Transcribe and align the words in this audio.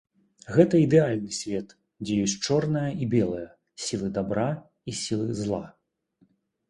Гэта 0.53 0.75
ідэальны 0.85 1.33
свет, 1.39 1.75
дзе 2.05 2.13
ёсць 2.23 2.35
чорнае 2.47 2.87
і 3.03 3.09
белае, 3.13 3.45
сілы 3.89 4.07
дабра 4.17 4.47
і 4.93 4.99
сілы 5.05 5.29
зла. 5.43 5.65